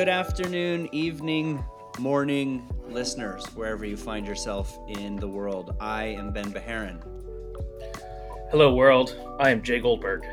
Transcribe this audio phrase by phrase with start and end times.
[0.00, 1.62] Good afternoon, evening,
[1.98, 5.76] morning, listeners, wherever you find yourself in the world.
[5.78, 7.02] I am Ben Bajarin.
[8.50, 9.14] Hello, world.
[9.38, 10.24] I am Jay Goldberg.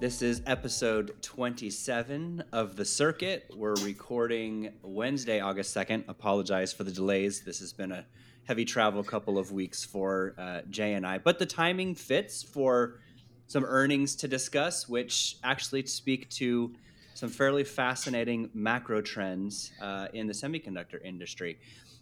[0.00, 3.48] This is episode 27 of The Circuit.
[3.54, 6.02] We're recording Wednesday, August 2nd.
[6.08, 7.42] Apologize for the delays.
[7.42, 8.04] This has been a
[8.48, 12.98] heavy travel couple of weeks for uh, Jay and I, but the timing fits for
[13.46, 16.74] some earnings to discuss, which actually speak to
[17.16, 21.58] some fairly fascinating macro trends uh, in the semiconductor industry.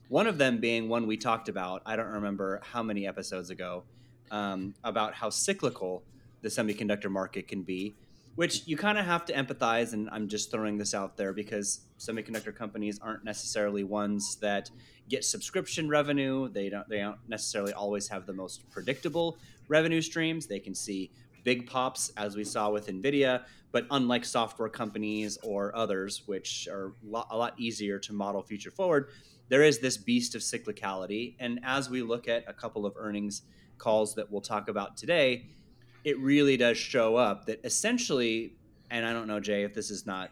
[0.08, 3.84] One of them being one we talked about, I don't remember how many episodes ago,
[4.32, 6.02] um, about how cyclical
[6.42, 7.94] the semiconductor market can be,
[8.34, 9.92] which you kind of have to empathize.
[9.92, 14.68] And I'm just throwing this out there because semiconductor companies aren't necessarily ones that
[15.08, 16.48] get subscription revenue.
[16.48, 16.88] They don't.
[16.88, 20.46] They don't necessarily always have the most predictable revenue streams.
[20.48, 21.12] They can see
[21.44, 26.92] big pops, as we saw with NVIDIA, but unlike software companies or others, which are
[27.28, 29.08] a lot easier to model future forward,
[29.48, 31.34] there is this beast of cyclicality.
[31.40, 33.42] And as we look at a couple of earnings
[33.76, 35.46] calls that we'll talk about today,
[36.04, 38.54] it really does show up that essentially,
[38.92, 40.30] and I don't know, Jay, if this is not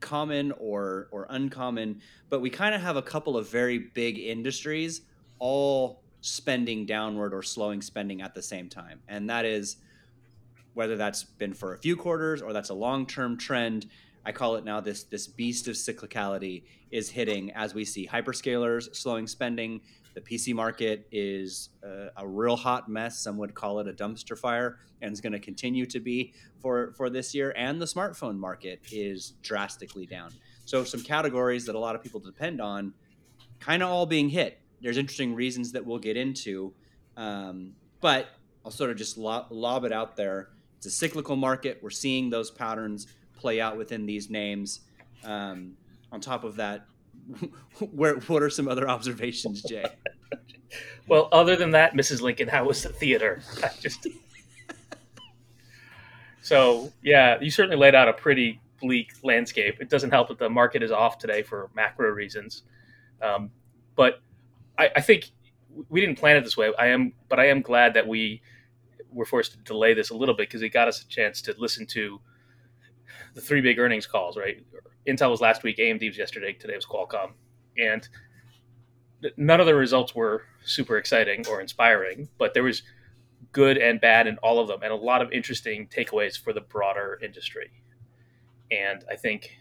[0.00, 5.00] common or or uncommon, but we kind of have a couple of very big industries
[5.38, 9.00] all spending downward or slowing spending at the same time.
[9.08, 9.78] And that is
[10.78, 13.86] whether that's been for a few quarters or that's a long-term trend.
[14.24, 16.62] I call it now this this beast of cyclicality
[16.92, 19.80] is hitting as we see hyperscalers slowing spending.
[20.14, 23.18] The PC market is uh, a real hot mess.
[23.18, 26.92] Some would call it a dumpster fire, and is going to continue to be for
[26.92, 27.52] for this year.
[27.56, 30.30] And the smartphone market is drastically down.
[30.64, 32.94] So some categories that a lot of people depend on,
[33.58, 34.60] kind of all being hit.
[34.80, 36.72] There's interesting reasons that we'll get into,
[37.16, 38.28] um, but
[38.64, 40.50] I'll sort of just lob, lob it out there.
[40.78, 41.80] It's a cyclical market.
[41.82, 44.80] We're seeing those patterns play out within these names.
[45.24, 45.76] Um,
[46.12, 46.86] on top of that,
[47.92, 49.84] where what are some other observations, Jay?
[51.08, 52.20] well, other than that, Mrs.
[52.20, 53.42] Lincoln, how was the theater?
[53.62, 54.06] I just
[56.40, 59.80] so yeah, you certainly laid out a pretty bleak landscape.
[59.80, 62.62] It doesn't help that the market is off today for macro reasons,
[63.20, 63.50] um,
[63.96, 64.22] but
[64.78, 65.30] I, I think
[65.88, 66.72] we didn't plan it this way.
[66.78, 68.40] I am, but I am glad that we
[69.12, 71.54] were forced to delay this a little bit because it got us a chance to
[71.58, 72.20] listen to
[73.34, 74.36] the three big earnings calls.
[74.36, 74.64] Right,
[75.06, 77.32] Intel was last week, AMD was yesterday, today was Qualcomm,
[77.76, 78.08] and
[79.36, 82.82] none of the results were super exciting or inspiring, but there was
[83.52, 86.60] good and bad in all of them, and a lot of interesting takeaways for the
[86.60, 87.70] broader industry.
[88.70, 89.56] And I think,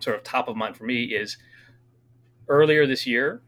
[0.00, 1.36] sort of top of mind for me is
[2.48, 3.42] earlier this year,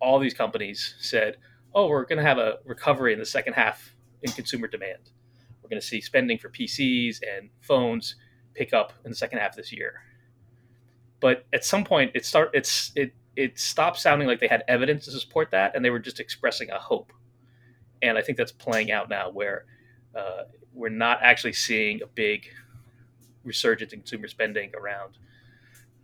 [0.00, 1.36] all these companies said,
[1.74, 3.93] "Oh, we're going to have a recovery in the second half
[4.24, 5.10] in consumer demand.
[5.62, 8.16] We're going to see spending for PCs and phones
[8.54, 10.02] pick up in the second half of this year."
[11.20, 15.04] But at some point, it start it's it it stopped sounding like they had evidence
[15.06, 17.12] to support that, and they were just expressing a hope.
[18.02, 19.64] And I think that's playing out now, where
[20.14, 20.42] uh,
[20.72, 22.46] we're not actually seeing a big
[23.44, 25.18] resurgence in consumer spending around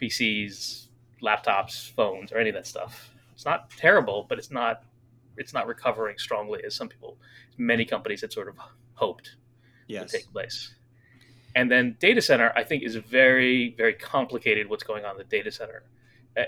[0.01, 0.87] PCs,
[1.23, 3.11] laptops, phones, or any of that stuff.
[3.35, 4.83] It's not terrible, but it's not
[5.41, 7.17] it's not recovering strongly as some people,
[7.57, 8.57] many companies had sort of
[8.95, 9.37] hoped
[9.89, 10.03] yes.
[10.03, 10.75] would take place.
[11.57, 15.25] And then data center, I think, is very, very complicated what's going on in the
[15.25, 15.83] data center.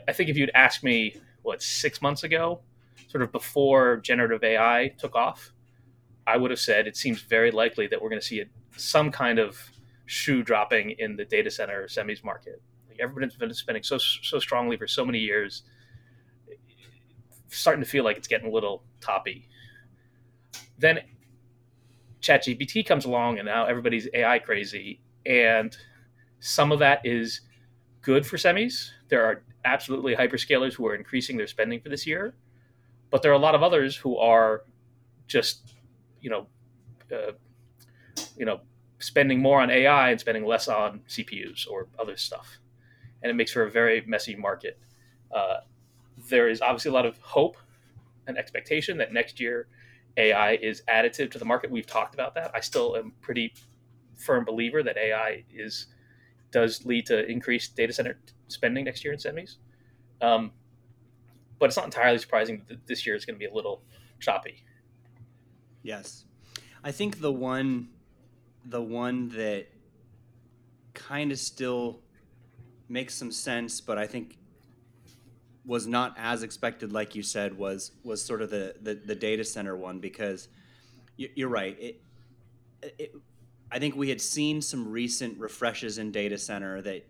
[0.06, 2.60] I think if you'd asked me, what, six months ago,
[3.08, 5.52] sort of before generative AI took off,
[6.26, 8.44] I would have said it seems very likely that we're going to see a,
[8.76, 9.58] some kind of
[10.06, 12.62] shoe dropping in the data center semis market.
[12.88, 15.62] Like everybody's been spending so so strongly for so many years,
[17.52, 19.48] starting to feel like it's getting a little toppy.
[20.78, 21.00] Then
[22.20, 25.76] ChatGPT comes along, and now everybody's AI crazy, and
[26.40, 27.42] some of that is
[28.00, 28.90] good for semis.
[29.08, 32.34] There are absolutely hyperscalers who are increasing their spending for this year,
[33.10, 34.62] but there are a lot of others who are
[35.26, 35.74] just,
[36.20, 36.46] you know,
[37.12, 37.32] uh,
[38.36, 38.60] you know,
[38.98, 42.58] spending more on AI and spending less on CPUs or other stuff,
[43.22, 44.78] and it makes for a very messy market.
[45.34, 45.58] Uh,
[46.28, 47.56] there is obviously a lot of hope
[48.26, 49.66] and expectation that next year
[50.16, 51.70] AI is additive to the market.
[51.70, 52.50] We've talked about that.
[52.54, 53.54] I still am pretty
[54.16, 55.86] firm believer that AI is
[56.50, 59.56] does lead to increased data center spending next year in semis.
[60.20, 60.52] Um,
[61.58, 63.82] but it's not entirely surprising that this year is going to be a little
[64.20, 64.64] choppy.
[65.82, 66.24] Yes,
[66.84, 67.88] I think the one,
[68.64, 69.68] the one that
[70.94, 72.00] kind of still
[72.88, 74.36] makes some sense, but I think
[75.64, 79.44] was not as expected, like you said, was was sort of the the, the data
[79.44, 80.48] center one because
[81.16, 81.76] you're right.
[81.80, 82.00] It,
[82.98, 83.14] it,
[83.70, 87.06] I think we had seen some recent refreshes in data center that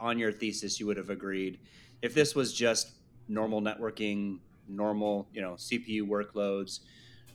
[0.00, 1.58] on your thesis you would have agreed
[2.02, 2.90] if this was just
[3.28, 4.38] normal networking,
[4.68, 6.80] normal you know CPU workloads,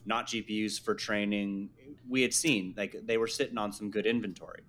[0.06, 1.70] not GPUs for training,
[2.08, 4.62] we had seen like they were sitting on some good inventory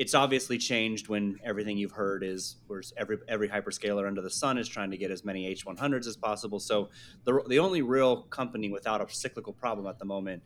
[0.00, 4.56] it's obviously changed when everything you've heard is where every every hyperscaler under the sun
[4.56, 6.58] is trying to get as many H100s as possible.
[6.58, 6.88] So
[7.24, 10.42] the the only real company without a cyclical problem at the moment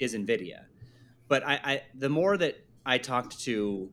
[0.00, 0.64] is Nvidia.
[1.28, 3.92] But I, I the more that I talked to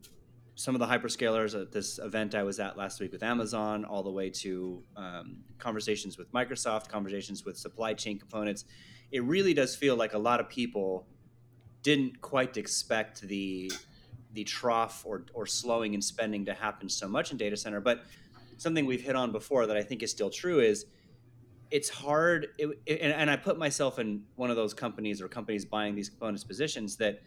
[0.56, 4.02] some of the hyperscalers at this event I was at last week with Amazon, all
[4.02, 8.66] the way to um, conversations with Microsoft, conversations with supply chain components,
[9.12, 11.06] it really does feel like a lot of people
[11.84, 13.72] didn't quite expect the
[14.34, 17.80] the trough or, or slowing in spending to happen so much in data center.
[17.80, 18.04] But
[18.58, 20.86] something we've hit on before that I think is still true is
[21.72, 22.48] it's hard.
[22.58, 25.96] It, it, and, and I put myself in one of those companies or companies buying
[25.96, 27.22] these components positions that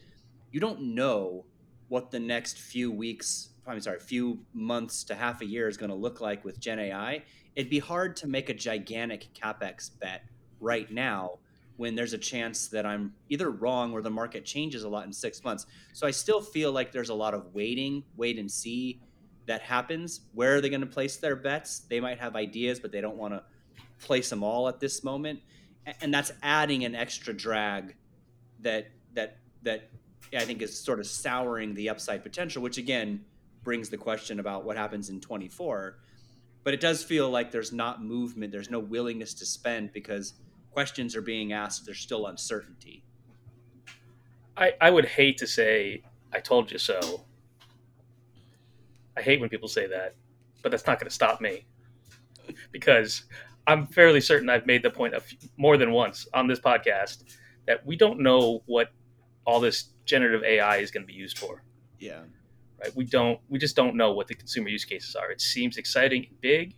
[0.51, 1.45] you don't know
[1.89, 5.91] what the next few weeks, I'm sorry, few months to half a year is going
[5.91, 7.23] to look like with Gen AI.
[7.55, 10.23] It'd be hard to make a gigantic capex bet
[10.61, 11.39] right now
[11.77, 15.13] when there's a chance that I'm either wrong or the market changes a lot in
[15.13, 15.67] six months.
[15.93, 19.01] So I still feel like there's a lot of waiting, wait and see
[19.47, 20.23] that happens.
[20.35, 21.81] Where are they going to place their bets?
[21.81, 23.43] They might have ideas, but they don't want to
[24.01, 25.41] place them all at this moment.
[26.01, 27.95] And that's adding an extra drag
[28.61, 29.91] that that that
[30.35, 33.25] I think is sort of souring the upside potential, which again
[33.63, 35.99] brings the question about what happens in 24.
[36.65, 40.35] But it does feel like there's not movement, there's no willingness to spend because
[40.77, 43.03] questions are being asked, there's still uncertainty.
[44.59, 46.03] I, I would hate to say,
[46.35, 47.25] I told you so.
[49.17, 50.17] I hate when people say that,
[50.63, 51.65] but that's not going to stop me
[52.73, 53.25] because
[53.67, 55.25] I'm fairly certain I've made the point of
[55.57, 57.25] more than once on this podcast
[57.67, 58.91] that we don't know what
[59.47, 61.63] all this generative AI is going to be used for.
[61.99, 62.21] Yeah.
[62.83, 62.95] Right.
[62.95, 63.41] We don't.
[63.49, 65.31] We just don't know what the consumer use cases are.
[65.31, 66.75] It seems exciting and big.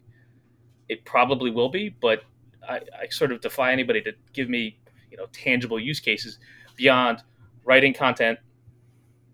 [0.88, 2.22] It probably will be, but
[2.68, 4.78] I, I sort of defy anybody to give me
[5.10, 6.38] you know tangible use cases
[6.76, 7.22] beyond
[7.64, 8.38] writing content,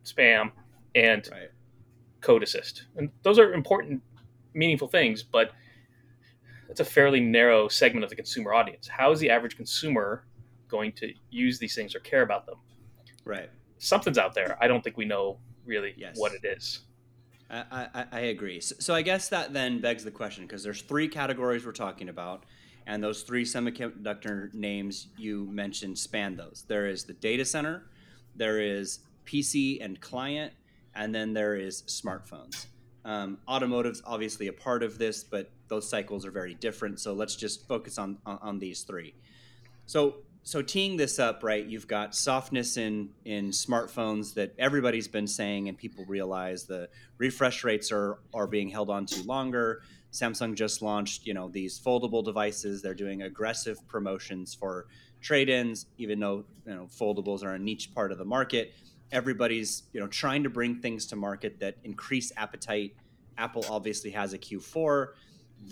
[0.05, 0.51] spam,
[0.95, 1.51] and right.
[2.21, 2.87] code assist.
[2.97, 4.03] And those are important,
[4.55, 5.53] meaningful things, but
[6.69, 8.89] it's a fairly narrow segment of the consumer audience.
[8.89, 10.27] How is the average consumer
[10.69, 12.57] going to use these things or care about them?
[13.25, 13.51] Right.
[13.79, 14.57] Something's out there.
[14.61, 16.17] I don't think we know really yes.
[16.19, 16.81] what it is.
[17.51, 18.61] I, I, I agree.
[18.61, 22.09] So, so I guess that then begs the question because there's three categories we're talking
[22.09, 22.45] about.
[22.87, 26.65] And those three semiconductor names you mentioned span those.
[26.69, 27.85] There is the data center,
[28.37, 30.53] there is PC and client,
[30.95, 32.67] and then there is smartphones.
[33.05, 37.01] Um, automotive's obviously a part of this, but those cycles are very different.
[37.01, 39.15] So let's just focus on, on, on these three.
[39.87, 40.17] So
[40.47, 41.65] so teeing this up, right?
[41.65, 47.65] You've got softness in in smartphones that everybody's been saying, and people realize the refresh
[47.65, 49.83] rates are are being held on to longer.
[50.15, 52.81] Samsung just launched, you know, these foldable devices.
[52.81, 54.87] They're doing aggressive promotions for
[55.21, 58.75] trade-ins, even though you know foldables are a niche part of the market.
[59.11, 62.95] Everybody's you know trying to bring things to market that increase appetite.
[63.37, 65.09] Apple obviously has a Q4.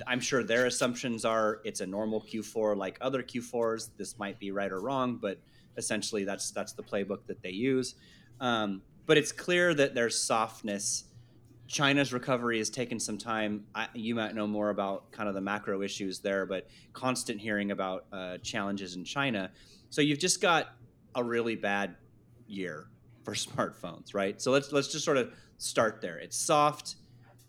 [0.08, 3.90] I'm sure their assumptions are it's a normal Q4 like other Q4s.
[3.96, 5.38] This might be right or wrong, but
[5.76, 7.94] essentially that's that's the playbook that they use.
[8.40, 11.04] Um, but it's clear that there's softness
[11.72, 13.64] China's recovery has taken some time.
[13.74, 17.70] I, you might know more about kind of the macro issues there, but constant hearing
[17.70, 19.50] about uh, challenges in China.
[19.88, 20.76] So you've just got
[21.14, 21.96] a really bad
[22.46, 22.88] year
[23.24, 24.40] for smartphones, right?
[24.40, 26.18] So let's let's just sort of start there.
[26.18, 26.96] It's soft.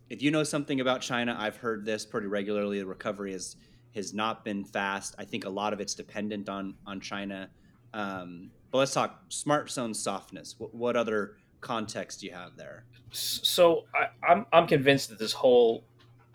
[0.09, 2.79] If you know something about China, I've heard this pretty regularly.
[2.79, 3.57] The recovery has
[3.93, 5.15] has not been fast.
[5.19, 7.49] I think a lot of it's dependent on on China.
[7.93, 10.55] Um, but let's talk smartphone softness.
[10.57, 12.85] What, what other context you have there?
[13.11, 15.83] So I, I'm I'm convinced that this whole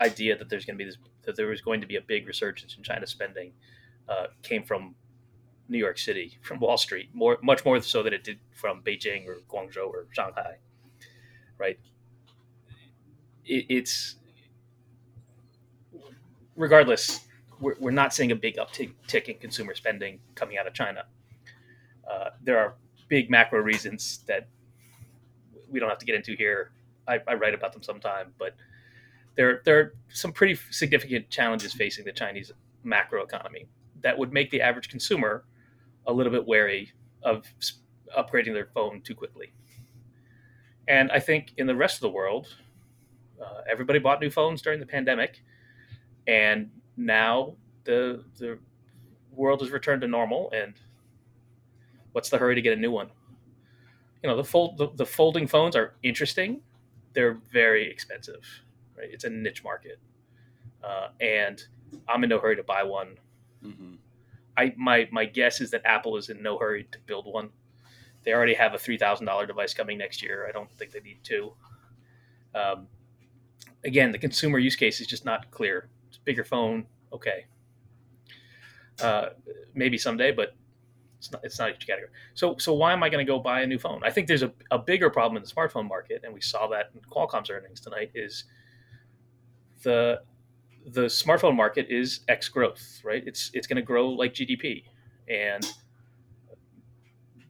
[0.01, 2.27] idea that there's going to be this that there was going to be a big
[2.27, 3.53] resurgence in China spending
[4.07, 4.95] uh, came from
[5.67, 9.27] New York City, from Wall Street, more much more so than it did from Beijing
[9.27, 10.57] or Guangzhou or Shanghai,
[11.57, 11.79] right?
[13.45, 14.15] It, it's
[16.55, 17.21] regardless,
[17.59, 21.05] we're, we're not seeing a big uptick in consumer spending coming out of China.
[22.09, 22.75] Uh, there are
[23.07, 24.47] big macro reasons that
[25.69, 26.71] we don't have to get into here.
[27.07, 28.55] I, I write about them sometime, but
[29.35, 32.51] there there are some pretty significant challenges facing the Chinese
[32.83, 33.67] macro economy
[34.01, 35.45] that would make the average consumer
[36.07, 36.91] a little bit wary
[37.23, 37.45] of
[38.17, 39.51] upgrading their phone too quickly.
[40.87, 42.47] And I think in the rest of the world,
[43.41, 45.43] uh, everybody bought new phones during the pandemic,
[46.27, 48.57] and now the the
[49.31, 50.51] world has returned to normal.
[50.51, 50.73] And
[52.11, 53.09] what's the hurry to get a new one?
[54.23, 56.61] You know the fold the, the folding phones are interesting
[57.13, 58.43] they're very expensive
[58.99, 59.09] Right?
[59.11, 59.99] It's a niche market,
[60.83, 61.63] uh, and
[62.07, 63.17] I'm in no hurry to buy one.
[63.63, 63.93] Mm-hmm.
[64.57, 67.49] I my my guess is that Apple is in no hurry to build one.
[68.23, 70.45] They already have a three thousand dollar device coming next year.
[70.47, 71.53] I don't think they need two.
[72.53, 72.87] Um,
[73.85, 75.87] again, the consumer use case is just not clear.
[76.09, 77.45] It's a bigger phone, okay.
[79.01, 79.29] Uh,
[79.73, 80.55] maybe someday, but
[81.19, 81.41] it's not.
[81.43, 82.09] It's not a category.
[82.33, 84.01] So, so why am I going to go buy a new phone?
[84.05, 86.91] I think there's a, a bigger problem in the smartphone market, and we saw that
[86.95, 88.11] in Qualcomm's earnings tonight.
[88.15, 88.45] Is
[89.83, 90.21] the
[90.85, 93.21] the smartphone market is X growth, right?
[93.27, 94.85] It's it's going to grow like GDP,
[95.27, 95.69] and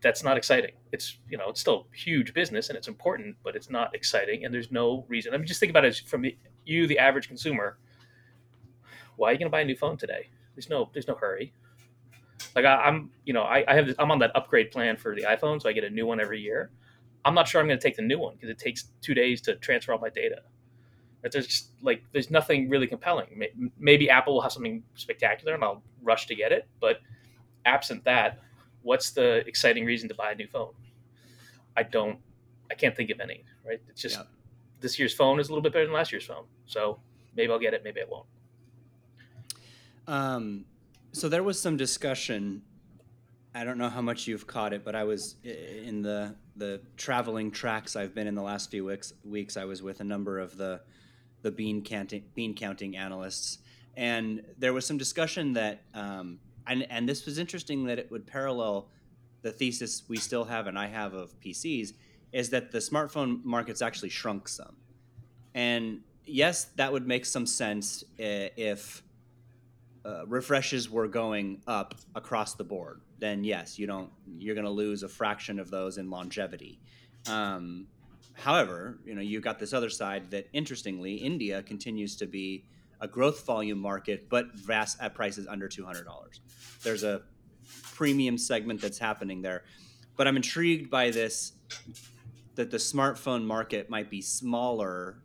[0.02, 0.72] that's not exciting.
[0.92, 4.54] It's you know it's still huge business and it's important, but it's not exciting, and
[4.54, 5.36] there's no reason.
[5.36, 6.26] I mean, just think about it from
[6.66, 7.78] you, the average consumer.
[9.16, 10.30] Why are you going to buy a new phone today?
[10.56, 11.54] There's no there's no hurry.
[12.56, 15.16] Like I, am you know I, I have this, I'm on that upgrade plan for
[15.16, 16.72] the iPhone, so I get a new one every year.
[17.26, 19.42] I'm not sure I'm going to take the new one because it takes two days
[19.42, 20.42] to transfer all my data.
[21.22, 23.44] But there's just, like there's nothing really compelling.
[23.78, 26.68] Maybe Apple will have something spectacular, and I'll rush to get it.
[26.80, 27.02] But
[27.66, 28.40] absent that,
[28.84, 30.72] what's the exciting reason to buy a new phone?
[31.76, 32.20] I don't.
[32.72, 33.44] I can't think of any.
[33.66, 33.82] Right?
[33.90, 34.24] It's just yeah.
[34.80, 36.46] this year's phone is a little bit better than last year's phone.
[36.66, 37.00] So
[37.36, 37.84] maybe I'll get it.
[37.84, 38.26] Maybe I won't.
[40.08, 40.66] Um,
[41.12, 42.62] so there was some discussion.
[43.54, 47.52] I don't know how much you've caught it, but I was in the the traveling
[47.52, 49.14] tracks I've been in the last few weeks.
[49.24, 50.82] Weeks I was with a number of the
[51.42, 53.60] the bean counting bean counting analysts,
[53.98, 58.28] and there was some discussion that, um, and and this was interesting that it would
[58.28, 58.90] parallel
[59.42, 61.94] the thesis we still have and I have of PCs
[62.34, 64.76] is that the smartphone market's actually shrunk some,
[65.56, 69.02] and yes, that would make some sense if
[70.10, 73.02] uh, refreshes were going up across the board.
[73.20, 76.80] Then yes, you don't you're going to lose a fraction of those in longevity.
[77.28, 77.88] Um,
[78.40, 82.64] However, you know, you've got this other side that interestingly, India continues to be
[83.02, 86.40] a growth volume market, but vast at prices under two hundred dollars.
[86.82, 87.22] There's a
[87.94, 89.64] premium segment that's happening there,
[90.16, 91.54] but I'm intrigued by this
[92.56, 95.22] that the smartphone market might be smaller.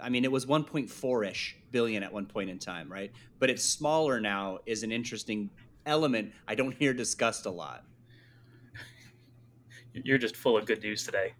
[0.00, 3.12] I mean, it was 1.4 ish billion at one point in time, right?
[3.38, 5.50] But it's smaller now is an interesting
[5.86, 7.84] element I don't hear discussed a lot.
[9.92, 11.34] You're just full of good news today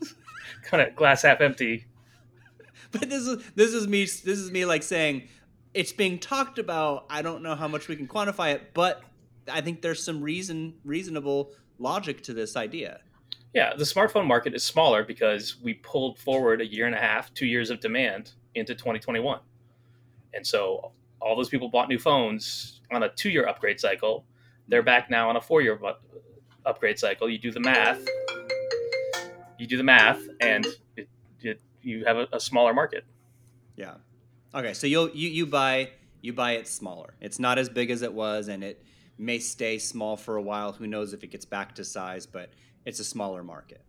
[0.62, 1.86] kind of glass half empty.
[2.90, 5.28] But this is this is me this is me like saying
[5.74, 7.06] it's being talked about.
[7.08, 9.02] I don't know how much we can quantify it, but
[9.50, 13.00] I think there's some reason reasonable logic to this idea.
[13.54, 17.32] Yeah, the smartphone market is smaller because we pulled forward a year and a half,
[17.34, 19.40] two years of demand into 2021.
[20.34, 24.24] And so all those people bought new phones on a two year upgrade cycle.
[24.68, 25.78] They're back now on a four year
[26.64, 27.28] upgrade cycle.
[27.28, 28.04] You do the math
[29.62, 31.08] you do the math, and it,
[31.40, 33.04] it, you have a, a, smaller market.
[33.76, 33.94] Yeah.
[34.52, 37.14] Okay, so you you you buy you buy it smaller.
[37.20, 38.84] It's not as big as it was, and it
[39.18, 40.72] may stay small for a while.
[40.72, 42.26] Who knows if it gets back to size?
[42.26, 42.50] But
[42.84, 43.82] it's a smaller market.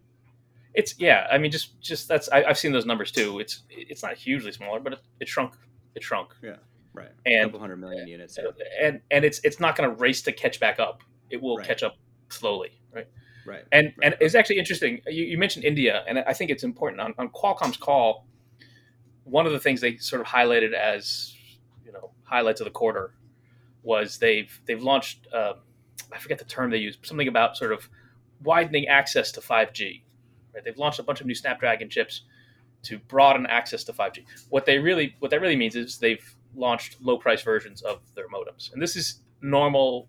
[0.75, 1.27] It's yeah.
[1.31, 3.39] I mean, just just that's I, have seen those numbers too.
[3.39, 5.55] It's it's not hugely smaller, but it, it shrunk.
[5.95, 6.29] It shrunk.
[6.41, 6.55] Yeah.
[6.93, 7.11] Right.
[7.25, 8.37] And a couple hundred million units.
[8.37, 8.51] Yeah.
[8.81, 11.01] And and it's it's not going to race to catch back up.
[11.29, 11.67] It will right.
[11.67, 11.95] catch up
[12.29, 12.79] slowly.
[12.93, 13.07] Right.
[13.45, 13.65] Right.
[13.71, 14.13] And right.
[14.13, 15.01] and it's actually interesting.
[15.07, 18.27] You, you, mentioned India, and I think it's important on, on Qualcomm's call.
[19.25, 21.35] One of the things they sort of highlighted as
[21.85, 23.15] you know highlights of the quarter
[23.81, 25.53] was they've they've launched uh,
[26.11, 27.89] I forget the term they use something about sort of
[28.43, 30.03] widening access to 5G.
[30.53, 30.63] Right?
[30.63, 32.21] They've launched a bunch of new Snapdragon chips
[32.83, 34.23] to broaden access to 5G.
[34.49, 38.27] What they really what that really means is they've launched low price versions of their
[38.27, 40.07] modems, and this is normal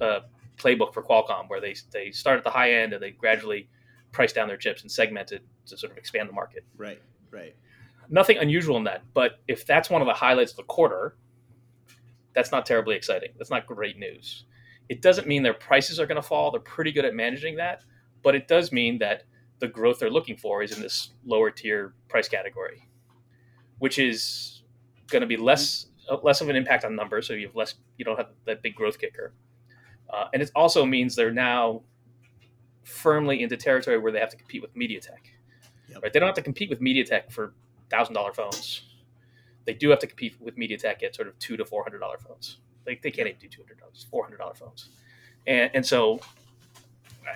[0.00, 0.20] uh,
[0.56, 3.68] playbook for Qualcomm, where they they start at the high end and they gradually
[4.12, 6.64] price down their chips and segment it to sort of expand the market.
[6.76, 7.00] Right,
[7.30, 7.54] right.
[8.08, 11.16] Nothing unusual in that, but if that's one of the highlights of the quarter,
[12.34, 13.30] that's not terribly exciting.
[13.38, 14.44] That's not great news.
[14.88, 16.50] It doesn't mean their prices are going to fall.
[16.50, 17.82] They're pretty good at managing that,
[18.22, 19.22] but it does mean that
[19.66, 22.88] the growth they're looking for is in this lower tier price category,
[23.78, 24.62] which is
[25.08, 25.86] going to be less
[26.22, 27.26] less of an impact on numbers.
[27.26, 29.32] So you have less, you don't have that big growth kicker
[30.12, 31.82] uh, and it also means they're now
[32.84, 35.32] firmly into territory where they have to compete with MediaTek.
[35.88, 36.02] Yep.
[36.02, 36.12] Right?
[36.12, 37.54] They don't have to compete with MediaTek for
[37.90, 38.82] thousand dollar phones.
[39.64, 42.18] They do have to compete with MediaTek at sort of two to four hundred dollar
[42.18, 42.58] phones.
[42.86, 44.90] Like they can't even do two hundred dollars, four hundred dollar phones,
[45.46, 46.20] and and so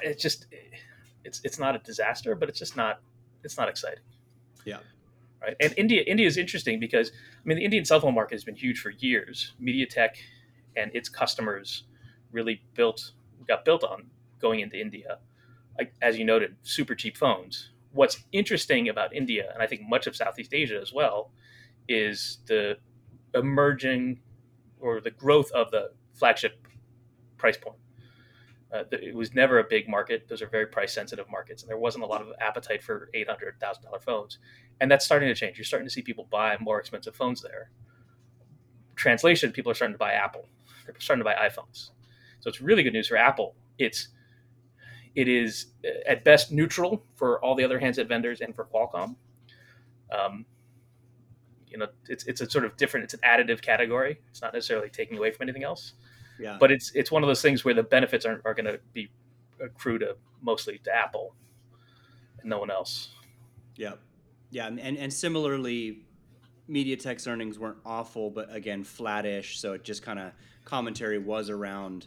[0.02, 0.46] it's just
[1.28, 2.94] it's it's not a disaster, but it's just not
[3.44, 4.04] it's not exciting.
[4.64, 4.80] Yeah.
[5.42, 5.56] Right.
[5.60, 8.56] And India India is interesting because I mean the Indian cell phone market has been
[8.56, 9.54] huge for years.
[9.62, 10.12] MediaTek
[10.76, 11.84] and its customers
[12.32, 13.12] really built
[13.46, 14.06] got built on
[14.40, 15.18] going into India.
[15.78, 17.70] Like as you noted, super cheap phones.
[17.92, 21.30] what's interesting about India, and I think much of Southeast Asia as well,
[21.88, 22.78] is the
[23.34, 24.20] emerging
[24.80, 26.66] or the growth of the flagship
[27.36, 27.78] price point.
[28.72, 30.28] Uh, it was never a big market.
[30.28, 33.28] Those are very price sensitive markets, and there wasn't a lot of appetite for eight
[33.28, 34.38] hundred thousand dollar phones,
[34.80, 35.56] and that's starting to change.
[35.56, 37.70] You're starting to see people buy more expensive phones there.
[38.94, 40.46] Translation: People are starting to buy Apple.
[40.84, 41.90] They're starting to buy iPhones.
[42.40, 43.54] So it's really good news for Apple.
[43.78, 44.08] It's
[45.14, 49.16] it is uh, at best neutral for all the other handset vendors and for Qualcomm.
[50.12, 50.44] Um,
[51.66, 53.04] you know, it's it's a sort of different.
[53.04, 54.20] It's an additive category.
[54.30, 55.94] It's not necessarily taking away from anything else.
[56.38, 56.56] Yeah.
[56.58, 59.10] But it's it's one of those things where the benefits aren't are going to be
[59.60, 61.34] accrued to mostly to Apple
[62.40, 63.10] and no one else.
[63.76, 63.94] Yeah,
[64.50, 66.04] yeah, and and similarly,
[66.70, 69.60] MediaTek's earnings weren't awful, but again flattish.
[69.60, 70.32] So it just kind of
[70.64, 72.06] commentary was around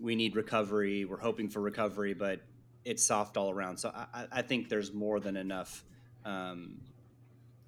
[0.00, 1.04] we need recovery.
[1.04, 2.40] We're hoping for recovery, but
[2.84, 3.78] it's soft all around.
[3.78, 5.84] So I, I think there's more than enough,
[6.24, 6.80] um,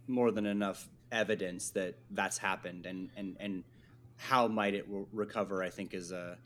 [0.06, 3.64] more than enough evidence that that's happened, and and and
[4.16, 5.62] how might it recover?
[5.62, 6.38] I think is a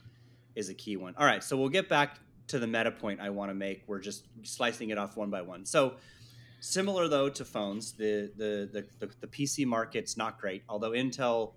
[0.55, 1.15] is a key one.
[1.17, 3.83] All right, so we'll get back to the meta point I want to make.
[3.87, 5.65] We're just slicing it off one by one.
[5.65, 5.95] So
[6.59, 10.63] similar though to phones, the the the, the, the PC market's not great.
[10.67, 11.53] Although Intel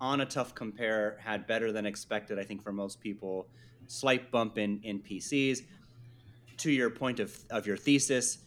[0.00, 3.48] on a tough compare had better than expected, I think for most people.
[3.86, 5.62] Slight bump in in PCs.
[6.58, 8.38] To your point of of your thesis,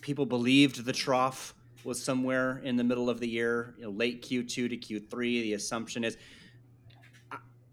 [0.00, 1.54] people believed the trough
[1.84, 5.18] was somewhere in the middle of the year, you know, late Q2 to Q3.
[5.42, 6.16] The assumption is,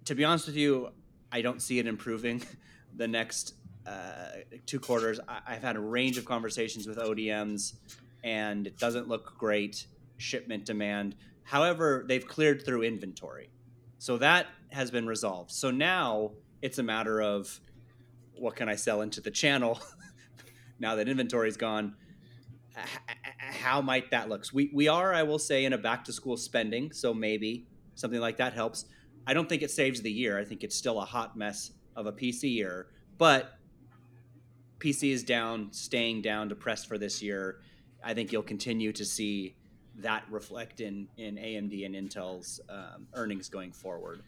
[0.06, 0.90] to be honest with you,
[1.32, 2.42] I don't see it improving
[2.96, 3.56] the next
[3.88, 5.20] uh, two quarters.
[5.28, 7.74] I, have had a range of conversations with ODMs,
[8.24, 9.88] and it doesn't look great.
[10.18, 11.16] Shipment demand.
[11.44, 13.50] However, they've cleared through inventory,
[13.98, 15.52] so that has been resolved.
[15.52, 16.32] So now
[16.62, 17.60] it's a matter of
[18.36, 19.80] what can I sell into the channel
[20.80, 21.96] now that inventory is gone
[23.62, 24.46] how might that look?
[24.46, 27.66] So we we are, I will say, in a back to school spending, so maybe
[27.96, 28.86] something like that helps.
[29.26, 30.40] I don't think it saves the year.
[30.40, 33.54] I think it's still a hot mess of a PC year, but
[34.80, 37.60] PC is down, staying down, depressed for this year.
[38.04, 39.56] I think you'll continue to see
[39.98, 44.22] that reflect in in AMD and Intel's um, earnings going forward.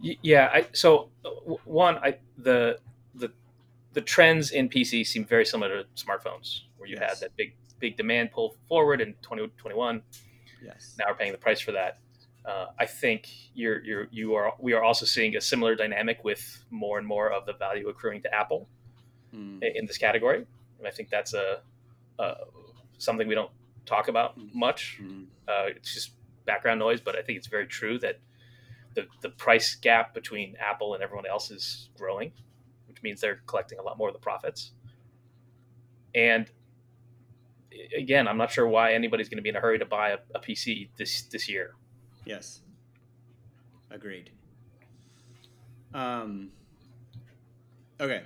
[0.00, 1.08] Yeah, I, so
[1.64, 2.78] one, I the
[3.14, 3.30] the
[3.92, 7.10] the trends in PC seem very similar to smartphones, where you yes.
[7.10, 10.02] had that big big demand pull forward in 2021.
[10.64, 10.94] Yes.
[10.98, 11.98] Now we're paying the price for that.
[12.44, 16.64] Uh, I think you're you're you are we are also seeing a similar dynamic with
[16.70, 18.68] more and more of the value accruing to Apple
[19.34, 19.60] mm.
[19.74, 20.46] in this category,
[20.78, 21.60] and I think that's a,
[22.20, 22.34] a
[22.98, 23.50] something we don't
[23.84, 24.46] talk about hmm.
[24.52, 24.98] much.
[25.02, 25.26] Mm.
[25.48, 26.12] Uh, it's just
[26.44, 28.20] background noise, but I think it's very true that
[28.94, 32.30] the the price gap between Apple and everyone else is growing,
[32.86, 34.72] which means they're collecting a lot more of the profits.
[36.14, 36.50] And
[37.96, 40.18] again, I'm not sure why anybody's going to be in a hurry to buy a,
[40.34, 41.74] a PC this this year.
[42.24, 42.60] Yes,
[43.90, 44.30] agreed.
[45.94, 46.50] Um,
[48.00, 48.22] okay,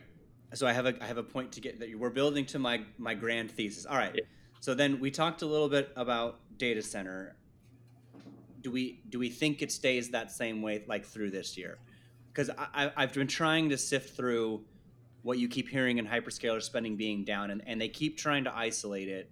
[0.54, 2.82] so I have a I have a point to get that we're building to my
[2.98, 3.86] my grand thesis.
[3.86, 4.12] All right.
[4.14, 4.22] Yeah.
[4.60, 7.36] So then we talked a little bit about data center.
[8.60, 11.78] Do we do we think it stays that same way like through this year?
[12.32, 14.64] Because I, I've been trying to sift through
[15.22, 18.56] what you keep hearing in hyperscaler spending being down, and, and they keep trying to
[18.56, 19.30] isolate it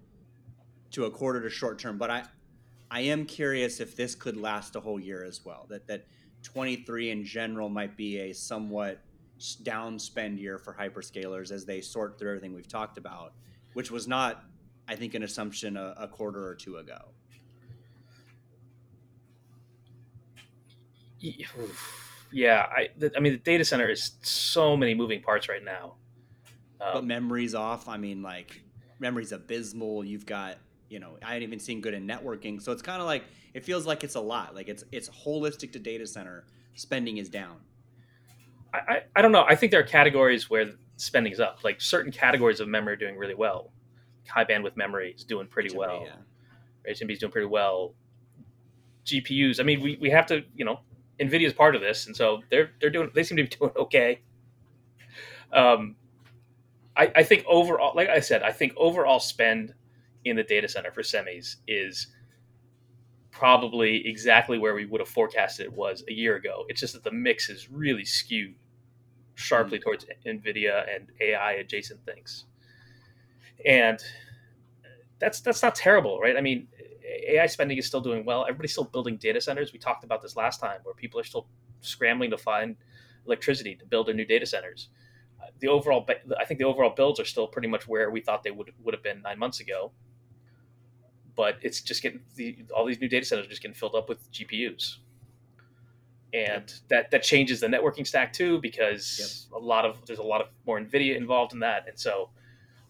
[0.92, 1.98] to a quarter to short term.
[1.98, 2.24] But I,
[2.90, 5.66] I am curious if this could last a whole year as well.
[5.68, 6.07] That that
[6.42, 9.01] 23 in general might be a somewhat
[9.62, 13.33] down spend year for hyperscalers as they sort through everything we've talked about,
[13.74, 14.44] which was not,
[14.88, 17.12] I think, an assumption a, a quarter or two ago.
[22.31, 25.94] Yeah, I, I mean, the data center is so many moving parts right now.
[26.81, 27.88] Um, but memory's off.
[27.88, 28.62] I mean, like
[28.98, 30.05] memory's abysmal.
[30.05, 32.61] You've got you know i hadn't even seen good in networking.
[32.61, 33.24] So it's kind of like
[33.55, 34.55] it feels like it's a lot.
[34.55, 37.57] Like it's it's holistic to data center spending is down.
[38.72, 39.44] I, I, I don't know.
[39.48, 41.61] I think there are categories where spending is up.
[41.64, 43.72] Like certain categories of memory are doing really well.
[44.29, 46.07] High bandwidth memory is doing pretty HBM, well.
[46.07, 46.92] yeah.
[46.92, 47.94] HBM is doing pretty well.
[49.09, 50.81] Gpus i mean we, we have to you know
[51.18, 53.72] nvidia is part of this and so they're they're doing they seem to be doing
[53.77, 54.20] okay.
[55.53, 55.96] Um
[56.96, 59.72] I, I think overall like i said i think overall spend
[60.24, 62.09] in the data center for semis is
[63.31, 66.64] probably exactly where we would have forecasted it was a year ago.
[66.68, 68.54] It's just that the mix is really skewed
[69.35, 69.85] sharply mm-hmm.
[69.85, 72.46] towards NVIDIA and AI adjacent things.
[73.64, 73.98] And
[75.20, 76.37] that's that's not terrible, right?
[76.37, 76.68] I mean,
[77.28, 78.42] AI spending is still doing well.
[78.42, 79.72] Everybody's still building data centers.
[79.72, 81.46] We talked about this last time, where people are still
[81.81, 82.76] scrambling to find
[83.26, 84.88] electricity to build their new data centers.
[85.61, 86.07] the overall,
[86.38, 88.94] I think the overall builds are still pretty much where we thought they would would
[88.94, 89.92] have been nine months ago.
[91.38, 94.09] But it's just getting the, all these new data centers are just getting filled up
[94.09, 94.96] with GPUs,
[96.35, 99.62] and that that changes the networking stack too because yep.
[99.62, 102.31] a lot of there's a lot of more NVIDIA involved in that, and so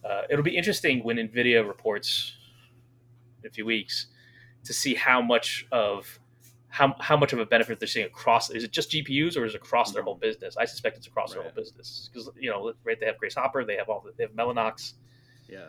[0.02, 2.32] uh, it'll be interesting when NVIDIA reports
[3.42, 4.06] in a few weeks
[4.64, 6.18] to see how much of
[6.70, 9.54] how, how much of a benefit they're seeing across is it just GPUs or is
[9.54, 10.56] it across their whole business?
[10.56, 11.42] I suspect it's across right.
[11.42, 14.12] their whole business because you know right they have Grace Hopper, they have all the,
[14.16, 14.94] they have Mellanox,
[15.50, 15.66] yeah,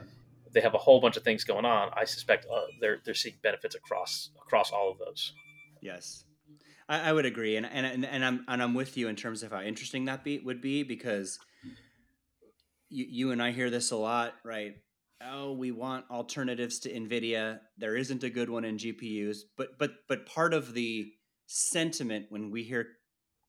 [0.54, 1.90] they have a whole bunch of things going on.
[1.94, 5.34] I suspect uh, they're they're seeing benefits across across all of those.
[5.82, 6.26] Yes,
[6.88, 9.52] I, I would agree, and, and and I'm and I'm with you in terms of
[9.52, 11.40] how interesting that be would be because
[12.90, 14.76] you you and I hear this a lot, right?
[15.28, 19.92] oh we want alternatives to nvidia there isn't a good one in gpus but but
[20.08, 21.12] but part of the
[21.46, 22.88] sentiment when we hear